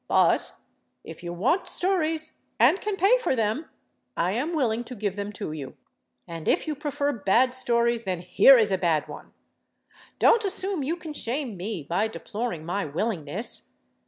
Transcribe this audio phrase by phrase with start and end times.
[0.07, 0.53] But
[1.03, 3.69] if you want stories, and can pay for them,
[4.17, 5.77] I am willing to give them to you.
[6.27, 9.31] And if you prefer bad stories, then here is a bad one.
[10.17, 13.73] Don't assume you can shame me by deploring my willingness.